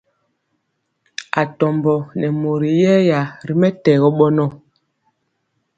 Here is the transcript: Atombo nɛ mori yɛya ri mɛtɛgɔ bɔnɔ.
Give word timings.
Atombo 1.41 1.93
nɛ 2.19 2.27
mori 2.41 2.69
yɛya 2.81 3.19
ri 3.45 3.53
mɛtɛgɔ 3.61 4.07
bɔnɔ. 4.17 4.45